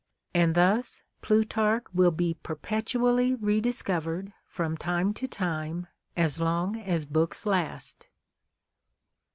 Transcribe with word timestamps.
And 0.33 0.55
thus 0.55 1.03
Plutarch 1.21 1.85
will 1.93 2.09
be 2.09 2.33
perpetually 2.33 3.35
rediscovered 3.35 4.33
from 4.47 4.75
time 4.75 5.13
to 5.13 5.27
time 5.27 5.85
as 6.17 6.39
lonji 6.39 6.83
as 6.87 7.05
books 7.05 7.45
last. 7.45 8.07